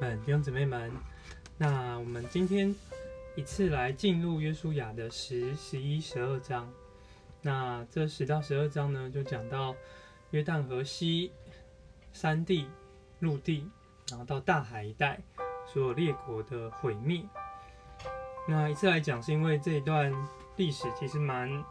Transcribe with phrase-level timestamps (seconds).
[0.00, 0.90] 们、弟兄姊妹们，
[1.56, 2.74] 那我们今天
[3.36, 6.68] 一次来进入约书亚的十、十一、十二章。
[7.42, 9.74] 那这十到十二章呢，就讲到
[10.32, 11.30] 约旦河西
[12.12, 12.68] 山地、
[13.20, 13.70] 陆地，
[14.10, 15.20] 然后到大海一带
[15.64, 17.22] 所有列国的毁灭。
[18.48, 20.12] 那一次来讲，是因为这一段
[20.56, 21.64] 历史其实蛮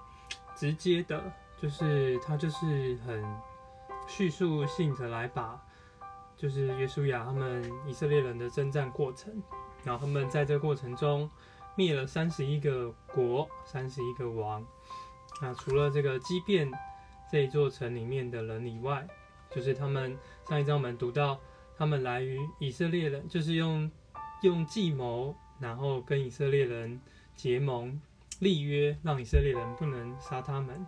[0.55, 1.21] 直接的，
[1.61, 3.21] 就是它就是很
[4.07, 5.61] 叙述性的来把。
[6.43, 9.33] 就是约书亚他们以色列人的征战过程，
[9.85, 11.31] 然后他们在这过程中
[11.73, 14.61] 灭了三十一个国、三十一个王。
[15.41, 16.69] 那除了这个畸变
[17.31, 19.07] 这一座城里面的人以外，
[19.49, 20.19] 就是他们
[20.49, 21.39] 上一章我们读到，
[21.77, 23.89] 他们来于以色列人，就是用
[24.41, 26.99] 用计谋，然后跟以色列人
[27.37, 27.97] 结盟
[28.39, 30.85] 立约，让以色列人不能杀他们。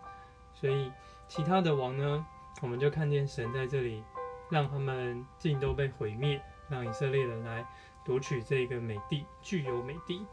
[0.53, 0.91] 所以
[1.29, 2.25] 其他的王呢，
[2.61, 4.03] 我们就看见神在这里。
[4.49, 7.65] 让他们尽都被毁灭，让以色列人来
[8.05, 10.25] 夺取这个美地，具有美地。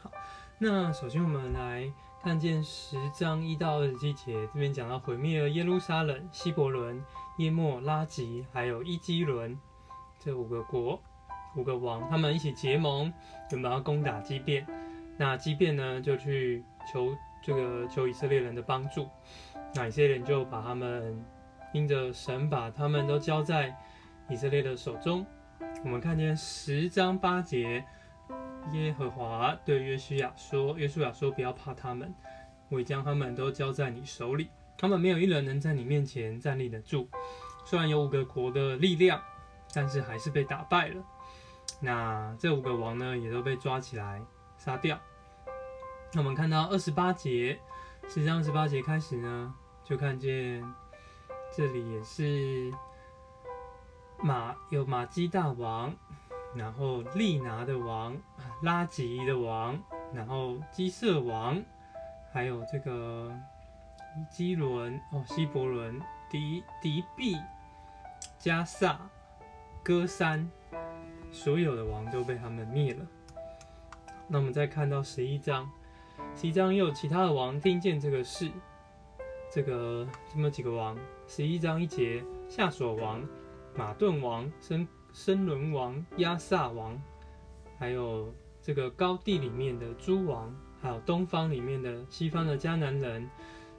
[0.00, 0.10] 好，
[0.58, 7.04] 那首先我们来看见十章一到二十七节，这边讲到毁灭了耶路撒冷、希伯伦、
[7.38, 9.58] 耶莫、拉吉，还有伊基伦
[10.18, 11.02] 这五个国、
[11.56, 13.12] 五个王，他们一起结盟，
[13.50, 14.66] 准备要攻打基变。
[15.16, 19.08] 那基变呢，就去求这个求以色列人的帮助，
[19.74, 21.24] 那以色列人就把他们。
[21.74, 23.76] 因着神把他们都交在
[24.30, 25.26] 以色列的手中，
[25.82, 27.84] 我们看见十章八节，
[28.72, 32.14] 耶和华对约书亚说：“约书亚说，不要怕他们，
[32.68, 34.48] 我已将他们都交在你手里。
[34.78, 37.08] 他们没有一人能在你面前站立得住。
[37.64, 39.20] 虽然有五个国的力量，
[39.74, 41.02] 但是还是被打败了。
[41.80, 44.22] 那这五个王呢，也都被抓起来
[44.56, 44.96] 杀掉。
[46.12, 47.58] 那我们看到二十八节，
[48.08, 50.64] 十章二十八节开始呢，就看见。
[51.56, 52.72] 这里也是
[54.20, 55.94] 马有马基大王，
[56.52, 58.16] 然后利拿的王，
[58.62, 59.80] 拉吉的王，
[60.12, 61.62] 然后基色王，
[62.32, 63.32] 还有这个
[64.28, 67.36] 基伦哦，希伯伦、迪迪毕、
[68.36, 68.98] 加萨、
[69.82, 70.50] 哥山，
[71.30, 73.06] 所有的王都被他们灭了。
[74.26, 75.70] 那我们再看到十一章，
[76.34, 78.50] 十一章又有其他的王听见这个事。
[79.54, 80.98] 这个这么几个王，
[81.28, 83.24] 十一章一节，夏所王、
[83.76, 87.00] 马顿王、申申伦王、亚萨王，
[87.78, 93.30] 还有这个高地里面的诸王，还有东方里面的西方的迦南人，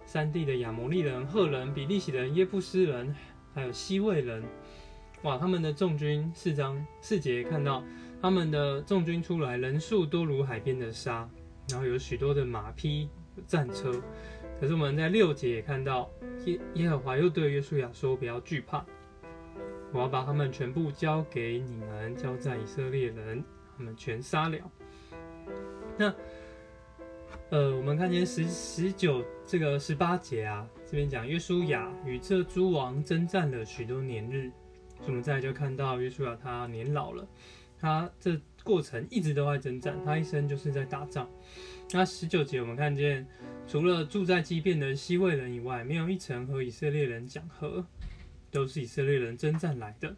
[0.05, 3.13] 三地的亚摩利人、赫人、比利洗人、耶布斯人，
[3.53, 4.45] 还有西魏人，
[5.23, 7.83] 哇，他们的众军四章四节看到
[8.21, 11.29] 他们的众军出来，人数多如海边的沙，
[11.67, 13.09] 然后有许多的马匹、
[13.47, 13.91] 战车。
[14.59, 16.09] 可是我们在六节也看到
[16.45, 18.85] 耶耶和华又对约书亚说：“不要惧怕，
[19.91, 23.43] 我要把他们全部交给你们，交在以色列人，
[23.77, 24.57] 他们全杀了。”
[25.97, 26.13] 那
[27.49, 34.49] 呃，我们看见十十九这个十八节啊，这边讲约书亚与这诸王征战了许多年日，
[35.05, 37.27] 我们再就看到约书亚他年老了，
[37.79, 41.29] 他这过程一直都在征战，他一生就是在打仗。
[41.91, 43.27] 那十九节我们看见。
[43.67, 47.83] 除了住在畸变的西魏人以外，没有一层和以色列人讲和，
[48.51, 50.15] 都是以色列人征战来的。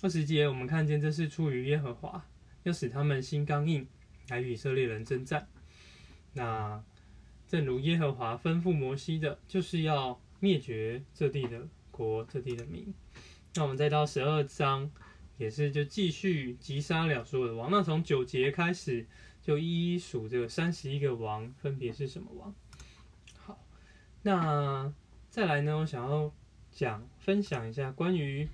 [0.00, 2.24] 二十节我们看见这是出于耶和华，
[2.62, 3.84] 要使他们心刚硬，
[4.28, 5.48] 来与以色列人征战。
[6.34, 6.80] 那
[7.48, 12.94] 正如耶和华吩咐摩西的，就是要灭绝这地的国，这地的民。
[13.56, 14.88] 那我们再到十二章，
[15.38, 17.70] 也是就继续击杀了所有的王。
[17.70, 19.06] 那从九节开始，
[19.40, 22.54] 就一一数这个三十一个王，分别是什么王？
[23.36, 23.64] 好
[24.22, 24.92] 那
[25.30, 25.78] 再来呢？
[25.78, 26.34] 我想要
[26.70, 28.48] 讲分享一下关于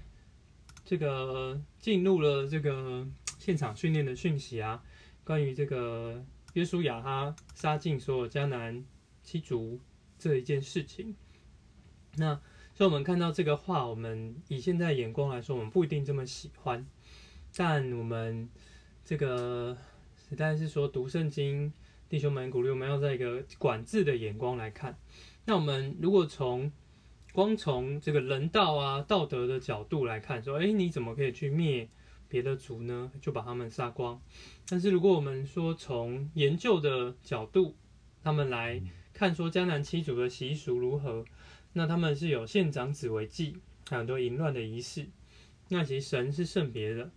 [0.85, 3.07] 这个进入了这个
[3.39, 4.85] 现场训练的讯息啊，
[5.25, 8.85] 关于这个约书亚他杀尽所有迦南
[9.23, 9.81] 七族
[10.19, 11.17] 这一件事情。
[12.17, 12.41] 那
[12.75, 16.85] 所以我们看到这个话，我们以现在眼光来说，我们不一定这么喜欢，
[17.57, 18.49] 但我们
[19.05, 19.77] 这个
[20.29, 21.73] 时代是说读圣经，
[22.09, 24.99] 弟兄们鼓励我们要在一个管制的眼光来看。
[25.45, 26.73] 那我们如果从
[27.33, 31.89] 光从这个人道啊、道德的角度来看，说，哎，你怎么可以去灭
[32.29, 33.13] 别的族呢？
[33.21, 34.21] 就把他们杀光。
[34.69, 37.77] 但是如果我们说从研究的角度，
[38.25, 38.83] 他们来
[39.13, 41.25] 看说江南七族的习俗如何，
[41.75, 43.59] 那他们是有县长子为祭，
[43.91, 45.07] 很多淫乱的仪式。
[45.69, 47.11] 那其实神是圣别的。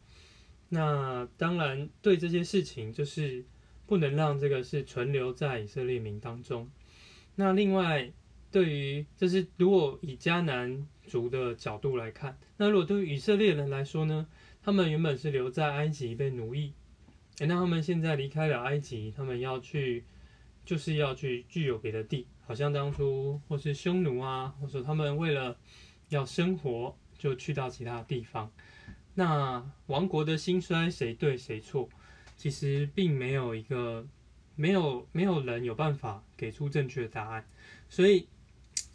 [0.70, 3.46] 那当然对这些事情，就是
[3.86, 6.70] 不能让这个是存留在以色列民当中。
[7.36, 8.12] 那另外，
[8.52, 14.28] 对于就是如果以迦南族的角度来看，那如果对于以色列人来说呢，
[14.64, 16.74] 他们原本是留在埃及被奴役，
[17.38, 20.04] 诶，那他们现在离开了埃及，他们要去，
[20.66, 25.56] 就是要去具有别的地，好像当初或是匈奴啊，或者他们为了
[26.08, 28.50] 要生活，就去到其他地方。
[29.14, 31.90] 那王国的兴衰谁对谁错，
[32.38, 34.08] 其实并没有一个，
[34.56, 37.46] 没有没有人有办法给出正确的答案。
[37.90, 38.30] 所以，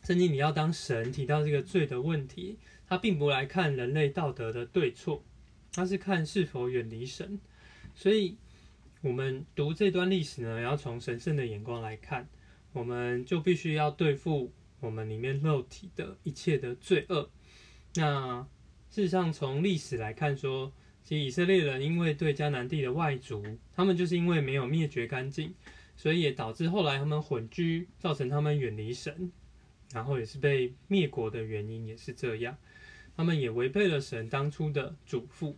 [0.02, 2.56] 圣经你要当神提到这个罪的问题，
[2.88, 5.22] 他并不来看人类道德的对错。
[5.74, 7.40] 他是看是否远离神，
[7.94, 8.36] 所以
[9.00, 12.28] 我们读这段历史呢，要从神圣的眼光来看，
[12.72, 17.30] 我们就必须要对付我们里面肉体的一切的罪恶。
[17.94, 18.46] 那
[18.90, 20.72] 事实上，从历史来看，说
[21.02, 25.54] 其实以色列人因为对迦南地的外族，他们就是因为没有灭绝干净，
[25.96, 29.30] 所以也导致后来他们混居，造成他们远离神，
[29.92, 32.56] 然后也是被灭国的原因也是这样。
[33.14, 35.54] 他们也违背了神当初的嘱咐，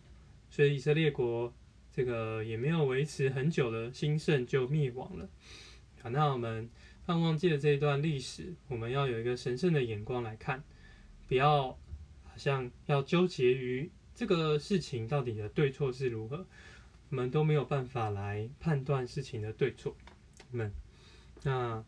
[0.49, 1.53] 所以以色列国
[1.93, 5.29] 这个也没有维持很久的兴盛就灭亡了。
[6.01, 6.69] 好，那我们
[7.05, 10.63] 盼望借这一段历史，我们要有一个神圣的眼光来看，
[11.27, 11.67] 不要
[12.23, 16.45] 好像要纠结于这个事情到底的对错是如何，
[17.11, 19.95] 我们都没有办法来判断事情的对错。
[20.51, 20.71] 我们
[21.43, 21.85] 那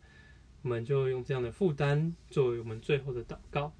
[0.62, 3.72] 我们就用这样的负担作为我们最后的祷告。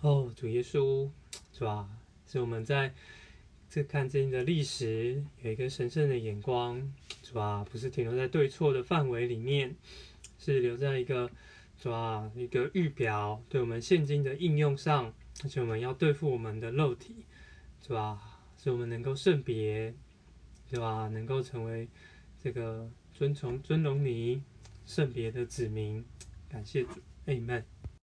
[0.00, 1.10] 哦，主耶稣，
[1.52, 1.88] 是吧？
[2.26, 2.94] 是我们在
[3.68, 6.90] 这看这的历史，有一个神圣的眼光，
[7.22, 7.62] 是吧？
[7.70, 9.76] 不是停留在对错的范围里面，
[10.44, 11.30] 是留在一个，
[11.78, 12.30] 是吧？
[12.36, 15.10] 一个预表，对我们现今的应用上，
[15.42, 17.24] 而且我们要对付我们的肉体，
[17.80, 18.20] 是吧？
[18.58, 19.94] 使我们能够圣别，
[20.70, 21.08] 是吧？
[21.08, 21.88] 能够成为
[22.42, 24.42] 这个尊崇尊荣你
[24.84, 26.04] 圣别的子民，
[26.46, 27.73] 感谢主，Amen。